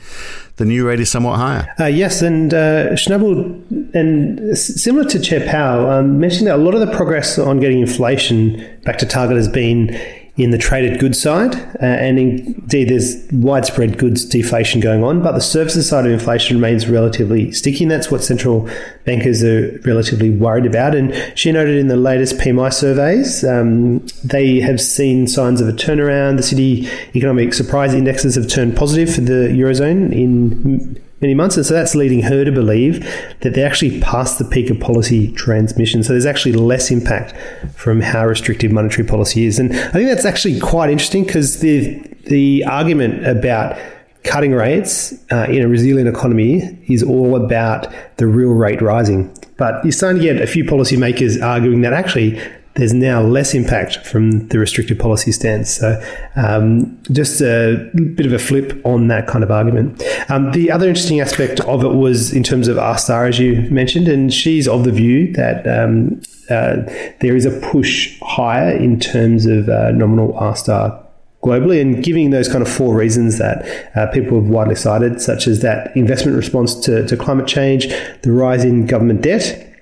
the 0.56 0.64
new 0.64 0.86
rate 0.86 1.00
is 1.00 1.10
somewhat 1.10 1.36
higher. 1.36 1.68
Uh, 1.78 1.84
yes, 1.84 2.22
and 2.22 2.54
uh, 2.54 2.92
Schnabel, 2.92 3.94
and 3.94 4.56
similar 4.56 5.06
to 5.10 5.20
Chair 5.20 5.46
Powell, 5.46 5.90
um, 5.90 6.18
mentioned 6.20 6.46
that 6.46 6.56
a 6.56 6.62
lot 6.62 6.74
of 6.74 6.80
the 6.80 6.94
progress 6.94 7.38
on 7.38 7.60
getting 7.60 7.80
inflation 7.80 8.80
back 8.84 8.96
to 8.98 9.06
target 9.06 9.36
has 9.36 9.48
been 9.48 9.98
in 10.36 10.50
the 10.50 10.58
traded 10.58 10.98
goods 10.98 11.22
side, 11.22 11.54
uh, 11.54 11.84
and 11.84 12.18
indeed 12.18 12.88
there's 12.88 13.24
widespread 13.30 13.98
goods 13.98 14.24
deflation 14.24 14.80
going 14.80 15.04
on, 15.04 15.22
but 15.22 15.32
the 15.32 15.40
services 15.40 15.88
side 15.88 16.04
of 16.04 16.12
inflation 16.12 16.56
remains 16.56 16.88
relatively 16.88 17.52
sticky, 17.52 17.84
and 17.84 17.90
that's 17.90 18.10
what 18.10 18.24
central 18.24 18.68
bankers 19.04 19.44
are 19.44 19.78
relatively 19.84 20.30
worried 20.30 20.66
about. 20.66 20.94
And 20.96 21.14
she 21.38 21.52
noted 21.52 21.76
in 21.76 21.86
the 21.86 21.96
latest 21.96 22.36
PMI 22.38 22.72
surveys, 22.72 23.44
um, 23.44 24.04
they 24.24 24.58
have 24.58 24.80
seen 24.80 25.28
signs 25.28 25.60
of 25.60 25.68
a 25.68 25.72
turnaround. 25.72 26.36
The 26.36 26.42
Citi 26.42 27.14
economic 27.14 27.54
surprise 27.54 27.94
indexes 27.94 28.34
have 28.34 28.48
turned 28.48 28.76
positive 28.76 29.14
for 29.14 29.20
the 29.20 29.50
eurozone 29.52 30.12
in 30.12 31.00
many 31.24 31.34
months. 31.34 31.56
And 31.56 31.64
so 31.64 31.74
that's 31.74 31.94
leading 31.94 32.22
her 32.22 32.44
to 32.44 32.52
believe 32.52 33.00
that 33.40 33.54
they're 33.54 33.66
actually 33.66 34.00
past 34.00 34.38
the 34.38 34.44
peak 34.44 34.70
of 34.70 34.78
policy 34.78 35.32
transmission. 35.32 36.02
So 36.02 36.12
there's 36.12 36.26
actually 36.26 36.52
less 36.52 36.90
impact 36.90 37.34
from 37.74 38.00
how 38.00 38.26
restrictive 38.26 38.70
monetary 38.70 39.06
policy 39.06 39.46
is. 39.46 39.58
And 39.58 39.72
I 39.72 39.92
think 39.92 40.08
that's 40.08 40.24
actually 40.24 40.60
quite 40.60 40.90
interesting 40.90 41.24
because 41.24 41.60
the, 41.60 41.98
the 42.26 42.64
argument 42.64 43.26
about 43.26 43.78
cutting 44.24 44.52
rates 44.52 45.12
uh, 45.30 45.46
in 45.48 45.62
a 45.62 45.68
resilient 45.68 46.08
economy 46.08 46.78
is 46.88 47.02
all 47.02 47.36
about 47.36 47.86
the 48.16 48.26
real 48.26 48.52
rate 48.52 48.80
rising. 48.82 49.34
But 49.56 49.84
you're 49.84 49.92
starting 49.92 50.20
to 50.20 50.26
get 50.26 50.42
a 50.42 50.46
few 50.46 50.64
policymakers 50.64 51.42
arguing 51.42 51.82
that 51.82 51.92
actually 51.92 52.40
there's 52.74 52.92
now 52.92 53.22
less 53.22 53.54
impact 53.54 54.04
from 54.04 54.48
the 54.48 54.58
restrictive 54.58 54.98
policy 54.98 55.30
stance. 55.30 55.76
So, 55.76 56.02
um, 56.34 57.00
just 57.12 57.40
a 57.40 57.90
bit 57.94 58.26
of 58.26 58.32
a 58.32 58.38
flip 58.38 58.80
on 58.84 59.08
that 59.08 59.26
kind 59.26 59.44
of 59.44 59.50
argument. 59.50 60.02
Um, 60.28 60.50
the 60.52 60.70
other 60.70 60.88
interesting 60.88 61.20
aspect 61.20 61.60
of 61.60 61.84
it 61.84 61.94
was 61.94 62.32
in 62.32 62.42
terms 62.42 62.66
of 62.68 62.78
R 62.78 62.98
star, 62.98 63.26
as 63.26 63.38
you 63.38 63.62
mentioned, 63.70 64.08
and 64.08 64.32
she's 64.32 64.66
of 64.66 64.84
the 64.84 64.92
view 64.92 65.32
that 65.34 65.66
um, 65.66 66.20
uh, 66.50 66.76
there 67.20 67.36
is 67.36 67.46
a 67.46 67.60
push 67.70 68.18
higher 68.20 68.76
in 68.76 68.98
terms 68.98 69.46
of 69.46 69.68
uh, 69.68 69.92
nominal 69.92 70.36
R 70.36 70.56
star 70.56 71.00
globally 71.44 71.80
and 71.80 72.02
giving 72.02 72.30
those 72.30 72.48
kind 72.48 72.62
of 72.62 72.68
four 72.68 72.96
reasons 72.96 73.38
that 73.38 73.96
uh, 73.96 74.10
people 74.12 74.40
have 74.40 74.48
widely 74.48 74.74
cited, 74.74 75.20
such 75.20 75.46
as 75.46 75.60
that 75.60 75.94
investment 75.96 76.36
response 76.36 76.74
to, 76.74 77.06
to 77.06 77.16
climate 77.16 77.46
change, 77.46 77.88
the 78.22 78.32
rise 78.32 78.64
in 78.64 78.86
government 78.86 79.20
debt, 79.20 79.73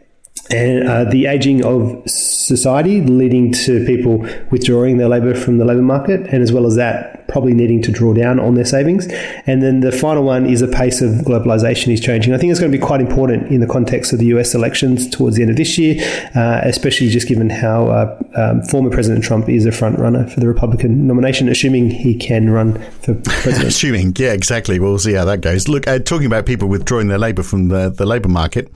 and 0.50 0.88
uh, 0.88 1.04
the 1.04 1.26
aging 1.26 1.64
of 1.64 2.02
society 2.08 3.00
leading 3.00 3.52
to 3.52 3.84
people 3.86 4.26
withdrawing 4.50 4.98
their 4.98 5.08
labour 5.08 5.34
from 5.34 5.58
the 5.58 5.64
labour 5.64 5.82
market, 5.82 6.20
and 6.32 6.42
as 6.42 6.52
well 6.52 6.66
as 6.66 6.76
that, 6.76 7.21
probably 7.32 7.54
needing 7.54 7.80
to 7.82 7.90
draw 7.90 8.12
down 8.12 8.38
on 8.38 8.54
their 8.54 8.64
savings. 8.64 9.08
And 9.46 9.62
then 9.62 9.80
the 9.80 9.90
final 9.90 10.22
one 10.22 10.44
is 10.44 10.60
a 10.60 10.68
pace 10.68 11.00
of 11.00 11.12
globalisation 11.24 11.92
is 11.92 12.00
changing. 12.00 12.34
I 12.34 12.38
think 12.38 12.50
it's 12.50 12.60
going 12.60 12.70
to 12.70 12.78
be 12.78 12.84
quite 12.84 13.00
important 13.00 13.50
in 13.50 13.60
the 13.60 13.66
context 13.66 14.12
of 14.12 14.18
the 14.18 14.26
US 14.26 14.54
elections 14.54 15.08
towards 15.08 15.36
the 15.36 15.42
end 15.42 15.50
of 15.50 15.56
this 15.56 15.78
year, 15.78 15.96
uh, 16.36 16.60
especially 16.64 17.08
just 17.08 17.26
given 17.26 17.48
how 17.48 17.86
uh, 17.86 18.22
um, 18.36 18.62
former 18.62 18.90
President 18.90 19.24
Trump 19.24 19.48
is 19.48 19.64
a 19.64 19.72
front 19.72 19.98
runner 19.98 20.28
for 20.28 20.40
the 20.40 20.46
Republican 20.46 21.06
nomination, 21.06 21.48
assuming 21.48 21.90
he 21.90 22.14
can 22.14 22.50
run 22.50 22.74
for 23.00 23.14
president. 23.14 23.64
assuming, 23.68 24.14
yeah, 24.16 24.32
exactly. 24.32 24.78
We'll 24.78 24.98
see 24.98 25.14
how 25.14 25.24
that 25.24 25.40
goes. 25.40 25.68
Look, 25.68 25.88
uh, 25.88 25.98
talking 26.00 26.26
about 26.26 26.44
people 26.44 26.68
withdrawing 26.68 27.08
their 27.08 27.18
labour 27.18 27.42
from 27.42 27.68
the, 27.68 27.88
the 27.88 28.04
labour 28.04 28.28
market, 28.28 28.70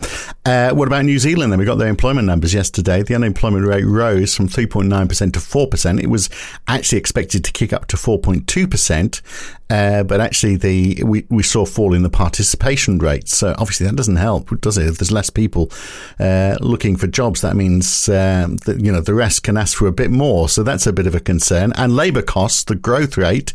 uh, 0.46 0.70
what 0.70 0.88
about 0.88 1.04
New 1.04 1.18
Zealand? 1.18 1.52
Then 1.52 1.58
we 1.58 1.66
got 1.66 1.76
their 1.76 1.88
employment 1.88 2.26
numbers 2.26 2.54
yesterday. 2.54 3.02
The 3.02 3.14
unemployment 3.14 3.66
rate 3.66 3.84
rose 3.84 4.34
from 4.34 4.48
3.9% 4.48 5.32
to 5.34 5.38
4%. 5.38 6.02
It 6.02 6.06
was 6.08 6.30
actually 6.66 6.98
expected 6.98 7.44
to 7.44 7.52
kick 7.52 7.74
up 7.74 7.86
to 7.88 7.96
4.2 7.96 8.45
4.2%, 8.46 9.22
uh, 9.68 10.02
but 10.04 10.20
actually 10.20 10.56
the 10.56 11.02
we, 11.04 11.26
we 11.28 11.42
saw 11.42 11.64
fall 11.64 11.94
in 11.94 12.02
the 12.02 12.10
participation 12.10 12.98
rate. 12.98 13.28
So 13.28 13.54
obviously 13.58 13.86
that 13.86 13.96
doesn't 13.96 14.16
help, 14.16 14.60
does 14.60 14.78
it? 14.78 14.86
If 14.86 14.98
there's 14.98 15.12
less 15.12 15.30
people 15.30 15.70
uh, 16.18 16.56
looking 16.60 16.96
for 16.96 17.06
jobs, 17.06 17.40
that 17.42 17.56
means 17.56 18.08
um, 18.08 18.56
that 18.58 18.80
you 18.80 18.92
know 18.92 19.00
the 19.00 19.14
rest 19.14 19.42
can 19.42 19.56
ask 19.56 19.76
for 19.76 19.86
a 19.86 19.92
bit 19.92 20.10
more. 20.10 20.48
So 20.48 20.62
that's 20.62 20.86
a 20.86 20.92
bit 20.92 21.06
of 21.06 21.14
a 21.14 21.20
concern. 21.20 21.72
And 21.76 21.94
labour 21.94 22.22
costs, 22.22 22.64
the 22.64 22.76
growth 22.76 23.16
rate. 23.16 23.52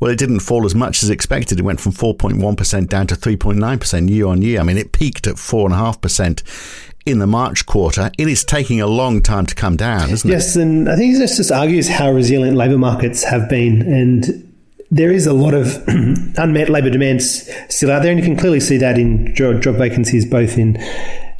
Well, 0.00 0.12
it 0.12 0.18
didn't 0.18 0.40
fall 0.40 0.64
as 0.64 0.76
much 0.76 1.02
as 1.02 1.10
expected. 1.10 1.58
It 1.58 1.64
went 1.64 1.80
from 1.80 1.90
4.1% 1.90 2.88
down 2.88 3.08
to 3.08 3.16
3.9% 3.16 4.08
year 4.08 4.26
on 4.28 4.42
year. 4.42 4.60
I 4.60 4.62
mean, 4.62 4.78
it 4.78 4.92
peaked 4.92 5.26
at 5.26 5.34
4.5% 5.34 6.87
in 7.10 7.18
the 7.18 7.26
March 7.26 7.66
quarter. 7.66 8.10
It 8.18 8.28
is 8.28 8.44
taking 8.44 8.80
a 8.80 8.86
long 8.86 9.22
time 9.22 9.46
to 9.46 9.54
come 9.54 9.76
down, 9.76 10.10
isn't 10.10 10.28
yes, 10.28 10.44
it? 10.44 10.48
Yes, 10.48 10.56
and 10.56 10.88
I 10.88 10.96
think 10.96 11.16
this 11.18 11.36
just 11.36 11.50
argues 11.50 11.88
how 11.88 12.10
resilient 12.10 12.56
labour 12.56 12.78
markets 12.78 13.24
have 13.24 13.48
been. 13.48 13.82
And 13.82 14.52
there 14.90 15.10
is 15.10 15.26
a 15.26 15.32
lot 15.32 15.54
of 15.54 15.82
unmet 16.36 16.68
labour 16.68 16.90
demands 16.90 17.50
still 17.68 17.90
out 17.90 18.02
there, 18.02 18.10
and 18.10 18.20
you 18.20 18.24
can 18.24 18.36
clearly 18.36 18.60
see 18.60 18.76
that 18.78 18.98
in 18.98 19.34
job 19.34 19.62
vacancies 19.62 20.24
both 20.24 20.58
in 20.58 20.76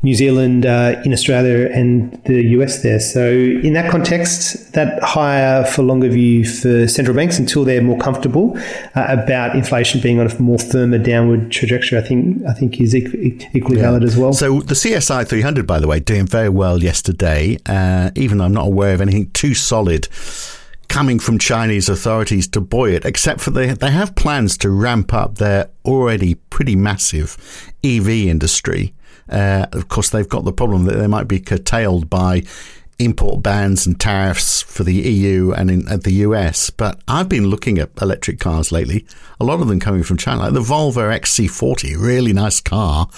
New 0.02 0.14
Zealand, 0.14 0.64
uh, 0.64 1.00
in 1.04 1.12
Australia, 1.12 1.68
and 1.72 2.12
the 2.24 2.42
US 2.58 2.82
there. 2.82 3.00
So, 3.00 3.28
in 3.28 3.72
that 3.72 3.90
context, 3.90 4.72
that 4.74 5.02
higher 5.02 5.64
for 5.64 5.82
longer 5.82 6.08
view 6.08 6.44
for 6.44 6.86
central 6.86 7.16
banks 7.16 7.38
until 7.38 7.64
they're 7.64 7.82
more 7.82 7.98
comfortable 7.98 8.56
uh, 8.94 9.06
about 9.08 9.56
inflation 9.56 10.00
being 10.00 10.20
on 10.20 10.30
a 10.30 10.40
more 10.40 10.58
firmer 10.58 10.98
downward 10.98 11.50
trajectory, 11.50 11.98
I 11.98 12.02
think 12.02 12.44
I 12.48 12.52
think 12.52 12.80
is 12.80 12.94
equally 12.94 13.76
yeah. 13.76 13.82
valid 13.82 14.04
as 14.04 14.16
well. 14.16 14.32
So, 14.32 14.60
the 14.60 14.74
CSI 14.74 15.26
300, 15.26 15.66
by 15.66 15.80
the 15.80 15.88
way, 15.88 15.98
doing 15.98 16.26
very 16.26 16.48
well 16.48 16.80
yesterday, 16.80 17.58
uh, 17.66 18.10
even 18.14 18.38
though 18.38 18.44
I'm 18.44 18.54
not 18.54 18.66
aware 18.66 18.94
of 18.94 19.00
anything 19.00 19.30
too 19.32 19.54
solid 19.54 20.08
coming 20.88 21.18
from 21.18 21.38
Chinese 21.38 21.88
authorities 21.88 22.48
to 22.48 22.60
buoy 22.60 22.94
it, 22.94 23.04
except 23.04 23.40
for 23.40 23.50
they 23.50 23.72
they 23.72 23.90
have 23.90 24.14
plans 24.14 24.56
to 24.58 24.70
ramp 24.70 25.12
up 25.12 25.36
their 25.36 25.70
already 25.84 26.34
pretty 26.34 26.76
massive 26.76 27.36
EV 27.84 28.08
industry. 28.08 28.94
Uh, 29.28 29.66
of 29.72 29.88
course, 29.88 30.10
they've 30.10 30.28
got 30.28 30.44
the 30.44 30.52
problem 30.52 30.84
that 30.84 30.96
they 30.96 31.06
might 31.06 31.28
be 31.28 31.40
curtailed 31.40 32.08
by 32.08 32.42
import 32.98 33.42
bans 33.42 33.86
and 33.86 34.00
tariffs 34.00 34.62
for 34.62 34.82
the 34.82 34.94
EU 34.94 35.52
and 35.52 35.70
in 35.70 35.84
the 36.00 36.12
US. 36.24 36.70
But 36.70 37.00
I've 37.06 37.28
been 37.28 37.46
looking 37.46 37.78
at 37.78 37.90
electric 38.00 38.40
cars 38.40 38.72
lately, 38.72 39.06
a 39.40 39.44
lot 39.44 39.60
of 39.60 39.68
them 39.68 39.78
coming 39.78 40.02
from 40.02 40.16
China, 40.16 40.42
like 40.42 40.52
the 40.52 40.60
Volvo 40.60 41.16
XC40, 41.16 41.96
really 41.96 42.32
nice 42.32 42.60
car 42.60 43.08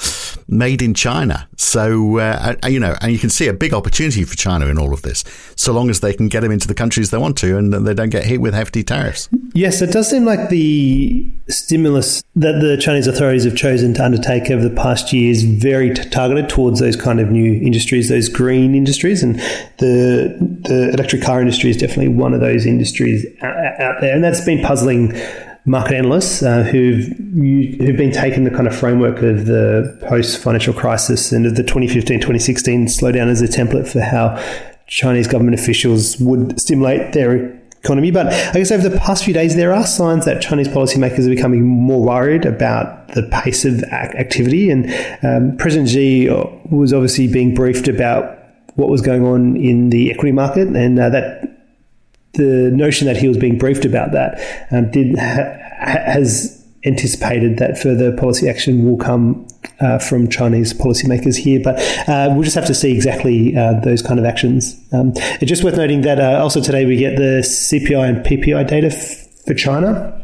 made 0.48 0.82
in 0.82 0.92
China. 0.92 1.48
So, 1.56 2.18
uh, 2.18 2.56
you 2.66 2.78
know, 2.78 2.94
and 3.00 3.12
you 3.12 3.18
can 3.18 3.30
see 3.30 3.48
a 3.48 3.54
big 3.54 3.72
opportunity 3.72 4.24
for 4.24 4.36
China 4.36 4.66
in 4.66 4.78
all 4.78 4.92
of 4.92 5.02
this, 5.02 5.24
so 5.56 5.72
long 5.72 5.88
as 5.88 6.00
they 6.00 6.12
can 6.12 6.28
get 6.28 6.40
them 6.40 6.52
into 6.52 6.68
the 6.68 6.74
countries 6.74 7.10
they 7.10 7.18
want 7.18 7.38
to 7.38 7.56
and 7.56 7.72
they 7.72 7.94
don't 7.94 8.10
get 8.10 8.24
hit 8.24 8.40
with 8.40 8.54
hefty 8.54 8.82
tariffs. 8.82 9.28
Yes, 9.54 9.80
it 9.80 9.92
does 9.92 10.10
seem 10.10 10.24
like 10.24 10.50
the 10.50 11.30
stimulus 11.48 12.22
that 12.36 12.60
the 12.60 12.76
Chinese 12.76 13.06
authorities 13.06 13.44
have 13.44 13.56
chosen 13.56 13.94
to 13.94 14.04
undertake 14.04 14.50
over 14.50 14.66
the 14.66 14.74
past 14.74 15.12
year 15.12 15.30
is 15.30 15.42
very 15.42 15.92
t- 15.92 16.08
targeted 16.10 16.48
towards 16.48 16.80
those 16.80 16.96
kind 16.96 17.18
of 17.18 17.30
new 17.30 17.54
industries, 17.54 18.08
those 18.08 18.28
green 18.28 18.74
industries, 18.74 19.22
and 19.22 19.40
the 19.80 20.36
the 20.62 20.90
electric 20.90 21.22
car 21.22 21.40
industry 21.40 21.70
is 21.70 21.76
definitely 21.76 22.08
one 22.08 22.32
of 22.32 22.40
those 22.40 22.66
industries 22.66 23.26
out 23.42 24.00
there, 24.00 24.14
and 24.14 24.22
that's 24.22 24.44
been 24.44 24.62
puzzling 24.62 25.18
market 25.64 25.94
analysts 25.94 26.42
uh, 26.42 26.62
who've 26.62 27.06
who've 27.06 27.96
been 27.96 28.12
taking 28.12 28.44
the 28.44 28.50
kind 28.50 28.66
of 28.66 28.74
framework 28.76 29.22
of 29.22 29.46
the 29.46 29.98
post 30.08 30.38
financial 30.38 30.72
crisis 30.72 31.32
and 31.32 31.46
of 31.46 31.56
the 31.56 31.62
2015-2016 31.62 32.84
slowdown 32.84 33.28
as 33.28 33.42
a 33.42 33.46
template 33.46 33.86
for 33.86 34.00
how 34.00 34.42
Chinese 34.86 35.26
government 35.26 35.58
officials 35.58 36.18
would 36.18 36.58
stimulate 36.60 37.12
their 37.12 37.60
economy. 37.82 38.10
But 38.10 38.26
I 38.26 38.52
guess 38.52 38.70
over 38.70 38.86
the 38.86 38.98
past 38.98 39.24
few 39.24 39.34
days, 39.34 39.56
there 39.56 39.72
are 39.72 39.86
signs 39.86 40.24
that 40.24 40.42
Chinese 40.42 40.68
policymakers 40.68 41.26
are 41.26 41.30
becoming 41.30 41.66
more 41.66 42.02
worried 42.02 42.44
about 42.44 43.08
the 43.14 43.22
pace 43.30 43.64
of 43.64 43.82
activity. 43.84 44.70
And 44.70 44.92
um, 45.24 45.56
President 45.56 45.88
Xi 45.88 46.28
was 46.70 46.92
obviously 46.92 47.28
being 47.28 47.54
briefed 47.54 47.88
about 47.88 48.39
what 48.74 48.88
was 48.88 49.00
going 49.00 49.24
on 49.24 49.56
in 49.56 49.90
the 49.90 50.10
equity 50.10 50.32
market, 50.32 50.68
and 50.68 50.98
uh, 50.98 51.08
that 51.10 51.42
the 52.34 52.70
notion 52.72 53.06
that 53.06 53.16
he 53.16 53.28
was 53.28 53.36
being 53.36 53.58
briefed 53.58 53.84
about 53.84 54.12
that 54.12 54.40
um, 54.70 54.90
did 54.90 55.18
ha- 55.18 55.56
has 55.80 56.56
anticipated 56.86 57.58
that 57.58 57.78
further 57.78 58.16
policy 58.16 58.48
action 58.48 58.88
will 58.88 58.96
come 58.96 59.46
uh, 59.80 59.98
from 59.98 60.28
Chinese 60.28 60.72
policymakers 60.72 61.36
here, 61.36 61.60
but 61.62 61.78
uh, 62.08 62.28
we'll 62.32 62.42
just 62.42 62.54
have 62.54 62.66
to 62.66 62.74
see 62.74 62.92
exactly 62.92 63.56
uh, 63.56 63.74
those 63.80 64.02
kind 64.02 64.18
of 64.18 64.24
actions. 64.24 64.78
Um, 64.92 65.12
it's 65.14 65.48
just 65.48 65.62
worth 65.64 65.76
noting 65.76 66.02
that 66.02 66.20
uh, 66.20 66.40
also 66.42 66.60
today 66.60 66.86
we 66.86 66.96
get 66.96 67.16
the 67.16 67.40
CPI 67.42 68.08
and 68.08 68.24
PPI 68.24 68.66
data 68.66 68.86
f- 68.88 69.44
for 69.44 69.54
China. 69.54 70.19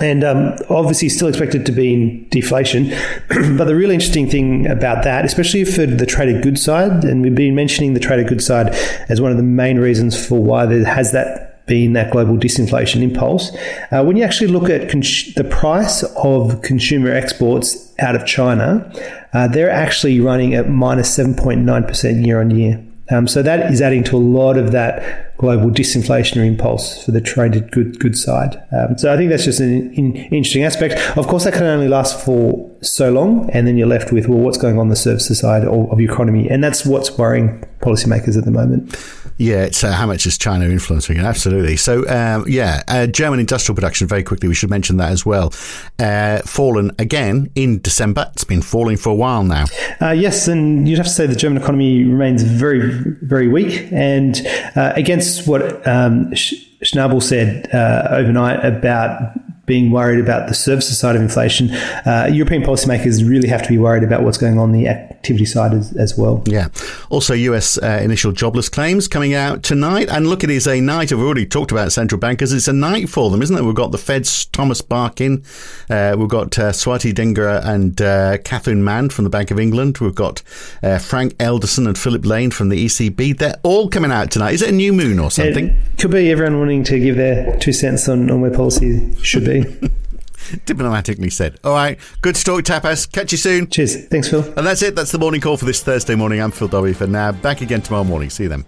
And 0.00 0.22
um, 0.22 0.56
obviously, 0.70 1.08
still 1.08 1.28
expected 1.28 1.66
to 1.66 1.72
be 1.72 1.92
in 1.92 2.28
deflation. 2.28 2.90
but 3.56 3.64
the 3.64 3.74
really 3.74 3.94
interesting 3.94 4.30
thing 4.30 4.66
about 4.66 5.04
that, 5.04 5.24
especially 5.24 5.64
for 5.64 5.86
the 5.86 6.06
traded 6.06 6.42
goods 6.42 6.62
side, 6.62 7.04
and 7.04 7.20
we've 7.22 7.34
been 7.34 7.54
mentioning 7.54 7.94
the 7.94 8.00
traded 8.00 8.28
goods 8.28 8.46
side 8.46 8.68
as 9.08 9.20
one 9.20 9.30
of 9.30 9.36
the 9.36 9.42
main 9.42 9.78
reasons 9.78 10.26
for 10.26 10.42
why 10.42 10.66
there 10.66 10.84
has 10.84 11.12
that 11.12 11.48
been 11.68 11.92
that 11.92 12.10
global 12.10 12.36
disinflation 12.36 13.02
impulse. 13.02 13.54
Uh, 13.92 14.02
when 14.02 14.16
you 14.16 14.24
actually 14.24 14.48
look 14.48 14.68
at 14.70 14.88
cons- 14.88 15.34
the 15.34 15.44
price 15.44 16.02
of 16.16 16.62
consumer 16.62 17.12
exports 17.12 17.94
out 18.00 18.16
of 18.16 18.26
China, 18.26 18.90
uh, 19.34 19.46
they're 19.46 19.70
actually 19.70 20.18
running 20.20 20.54
at 20.54 20.68
minus 20.68 21.16
7.9% 21.16 22.26
year 22.26 22.40
on 22.40 22.50
year. 22.50 22.82
Um, 23.10 23.26
so 23.26 23.42
that 23.42 23.72
is 23.72 23.80
adding 23.80 24.04
to 24.04 24.16
a 24.16 24.18
lot 24.18 24.56
of 24.56 24.72
that 24.72 25.36
global 25.38 25.70
disinflationary 25.70 26.46
impulse 26.46 27.04
for 27.04 27.12
the 27.12 27.20
traded 27.20 27.70
good 27.70 27.98
good 28.00 28.16
side. 28.18 28.62
Um, 28.72 28.98
so 28.98 29.12
I 29.12 29.16
think 29.16 29.30
that's 29.30 29.44
just 29.44 29.60
an 29.60 29.92
in, 29.94 30.16
interesting 30.16 30.64
aspect. 30.64 30.94
Of 31.16 31.26
course, 31.26 31.44
that 31.44 31.54
can 31.54 31.62
only 31.62 31.88
last 31.88 32.24
for 32.24 32.70
so 32.82 33.10
long, 33.10 33.48
and 33.50 33.66
then 33.66 33.78
you're 33.78 33.88
left 33.88 34.12
with 34.12 34.28
well, 34.28 34.40
what's 34.40 34.58
going 34.58 34.78
on 34.78 34.88
the 34.88 34.96
services 34.96 35.38
side 35.38 35.64
of, 35.64 35.90
of 35.90 36.00
your 36.00 36.12
economy, 36.12 36.48
and 36.50 36.62
that's 36.62 36.84
what's 36.84 37.16
worrying 37.16 37.64
policymakers 37.80 38.36
at 38.36 38.44
the 38.44 38.50
moment. 38.50 38.94
Yeah, 39.38 39.62
it's 39.64 39.84
uh, 39.84 39.92
how 39.92 40.06
much 40.06 40.26
is 40.26 40.36
China 40.36 40.64
influencing 40.66 41.16
it? 41.16 41.24
Absolutely. 41.24 41.76
So, 41.76 42.06
um, 42.08 42.44
yeah, 42.48 42.82
uh, 42.88 43.06
German 43.06 43.38
industrial 43.38 43.76
production, 43.76 44.08
very 44.08 44.24
quickly, 44.24 44.48
we 44.48 44.54
should 44.54 44.68
mention 44.68 44.96
that 44.96 45.12
as 45.12 45.24
well. 45.24 45.52
Uh, 45.98 46.38
fallen 46.40 46.90
again 46.98 47.50
in 47.54 47.80
December. 47.80 48.30
It's 48.32 48.42
been 48.44 48.62
falling 48.62 48.96
for 48.96 49.10
a 49.10 49.14
while 49.14 49.44
now. 49.44 49.66
Uh, 50.02 50.10
yes, 50.10 50.48
and 50.48 50.88
you'd 50.88 50.98
have 50.98 51.06
to 51.06 51.12
say 51.12 51.26
the 51.26 51.36
German 51.36 51.62
economy 51.62 52.04
remains 52.04 52.42
very, 52.42 52.80
very 53.22 53.46
weak. 53.46 53.86
And 53.92 54.44
uh, 54.74 54.92
against 54.96 55.46
what 55.46 55.86
um, 55.86 56.32
Schnabel 56.32 57.22
said 57.22 57.72
uh, 57.72 58.08
overnight 58.10 58.64
about 58.64 59.34
being 59.68 59.92
worried 59.92 60.18
about 60.18 60.48
the 60.48 60.54
services 60.54 60.98
side 60.98 61.14
of 61.14 61.22
inflation, 61.22 61.70
uh, 61.70 62.28
European 62.32 62.62
policymakers 62.62 63.28
really 63.28 63.48
have 63.48 63.62
to 63.62 63.68
be 63.68 63.78
worried 63.78 64.02
about 64.02 64.24
what's 64.24 64.38
going 64.38 64.58
on 64.58 64.72
the 64.72 64.88
activity 64.88 65.44
side 65.44 65.74
as, 65.74 65.96
as 65.96 66.18
well. 66.18 66.42
Yeah. 66.46 66.68
Also, 67.10 67.34
US 67.34 67.78
uh, 67.78 68.00
initial 68.02 68.32
jobless 68.32 68.68
claims 68.68 69.06
coming 69.06 69.34
out 69.34 69.62
tonight. 69.62 70.08
And 70.08 70.26
look, 70.26 70.42
it 70.42 70.50
is 70.50 70.66
a 70.66 70.80
night. 70.80 71.12
I've 71.12 71.20
already 71.20 71.46
talked 71.46 71.70
about 71.70 71.92
central 71.92 72.18
bankers. 72.18 72.52
It's 72.52 72.68
a 72.68 72.72
night 72.72 73.08
for 73.08 73.30
them, 73.30 73.42
isn't 73.42 73.56
it? 73.56 73.62
We've 73.62 73.74
got 73.74 73.92
the 73.92 73.98
Fed's 73.98 74.46
Thomas 74.46 74.80
Barkin. 74.80 75.44
Uh, 75.90 76.16
we've 76.18 76.28
got 76.28 76.58
uh, 76.58 76.72
Swati 76.72 77.12
Dhingra 77.12 77.64
and 77.64 78.00
uh, 78.00 78.38
Catherine 78.38 78.82
Mann 78.82 79.10
from 79.10 79.24
the 79.24 79.30
Bank 79.30 79.50
of 79.50 79.60
England. 79.60 79.98
We've 79.98 80.14
got 80.14 80.42
uh, 80.82 80.98
Frank 80.98 81.34
Elderson 81.38 81.86
and 81.86 81.98
Philip 81.98 82.24
Lane 82.24 82.50
from 82.50 82.70
the 82.70 82.86
ECB. 82.86 83.38
They're 83.38 83.60
all 83.62 83.88
coming 83.88 84.10
out 84.10 84.30
tonight. 84.30 84.54
Is 84.54 84.62
it 84.62 84.70
a 84.70 84.72
new 84.72 84.92
moon 84.92 85.18
or 85.18 85.30
something? 85.30 85.66
It 85.66 85.98
could 85.98 86.10
be 86.10 86.30
everyone 86.30 86.58
wanting 86.58 86.84
to 86.84 86.98
give 86.98 87.16
their 87.16 87.58
two 87.58 87.72
cents 87.72 88.08
on, 88.08 88.30
on 88.30 88.40
where 88.40 88.50
policy 88.50 89.14
should 89.22 89.44
be. 89.44 89.57
Diplomatically 90.64 91.30
said. 91.30 91.58
All 91.64 91.74
right. 91.74 91.98
Good 92.22 92.36
to 92.36 92.44
talk, 92.44 92.62
Tapas. 92.62 93.10
Catch 93.10 93.32
you 93.32 93.38
soon. 93.38 93.68
Cheers. 93.68 94.06
Thanks, 94.06 94.28
Phil. 94.28 94.44
And 94.56 94.66
that's 94.66 94.82
it. 94.82 94.94
That's 94.94 95.12
the 95.12 95.18
morning 95.18 95.40
call 95.40 95.56
for 95.56 95.64
this 95.64 95.82
Thursday 95.82 96.14
morning. 96.14 96.40
I'm 96.40 96.50
Phil 96.50 96.68
Dobbie 96.68 96.92
for 96.92 97.06
now. 97.06 97.32
Back 97.32 97.60
again 97.60 97.82
tomorrow 97.82 98.04
morning. 98.04 98.30
See 98.30 98.44
you 98.44 98.48
then. 98.48 98.64